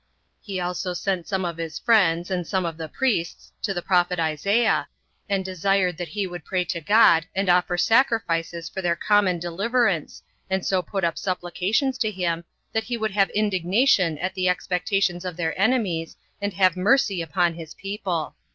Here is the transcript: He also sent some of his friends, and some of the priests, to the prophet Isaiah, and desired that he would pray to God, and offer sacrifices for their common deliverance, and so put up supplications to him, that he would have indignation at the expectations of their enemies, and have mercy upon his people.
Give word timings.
He 0.41 0.59
also 0.59 0.95
sent 0.95 1.27
some 1.27 1.45
of 1.45 1.57
his 1.57 1.77
friends, 1.77 2.31
and 2.31 2.47
some 2.47 2.65
of 2.65 2.75
the 2.75 2.89
priests, 2.89 3.51
to 3.61 3.71
the 3.71 3.83
prophet 3.83 4.19
Isaiah, 4.19 4.87
and 5.29 5.45
desired 5.45 5.97
that 5.97 6.07
he 6.07 6.25
would 6.25 6.43
pray 6.43 6.65
to 6.65 6.81
God, 6.81 7.27
and 7.35 7.47
offer 7.49 7.77
sacrifices 7.77 8.67
for 8.67 8.81
their 8.81 8.95
common 8.95 9.37
deliverance, 9.37 10.23
and 10.49 10.65
so 10.65 10.81
put 10.81 11.03
up 11.03 11.19
supplications 11.19 11.99
to 11.99 12.09
him, 12.09 12.43
that 12.73 12.85
he 12.85 12.97
would 12.97 13.11
have 13.11 13.29
indignation 13.29 14.17
at 14.17 14.33
the 14.33 14.49
expectations 14.49 15.23
of 15.23 15.37
their 15.37 15.55
enemies, 15.61 16.15
and 16.41 16.53
have 16.53 16.75
mercy 16.75 17.21
upon 17.21 17.53
his 17.53 17.75
people. 17.75 18.33